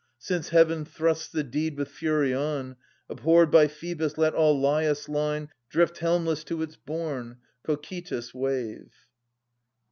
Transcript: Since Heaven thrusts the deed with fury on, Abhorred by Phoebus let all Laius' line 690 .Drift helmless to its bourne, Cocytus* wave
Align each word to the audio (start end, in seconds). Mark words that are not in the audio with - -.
Since 0.17 0.49
Heaven 0.49 0.83
thrusts 0.83 1.27
the 1.27 1.43
deed 1.43 1.77
with 1.77 1.87
fury 1.89 2.33
on, 2.33 2.75
Abhorred 3.07 3.51
by 3.51 3.67
Phoebus 3.67 4.17
let 4.17 4.33
all 4.33 4.59
Laius' 4.59 5.07
line 5.07 5.49
690 5.69 5.69
.Drift 5.69 5.97
helmless 5.99 6.43
to 6.45 6.61
its 6.63 6.75
bourne, 6.75 7.37
Cocytus* 7.63 8.33
wave 8.33 8.89